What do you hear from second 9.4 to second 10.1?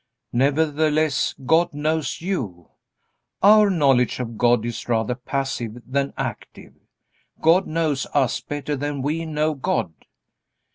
God.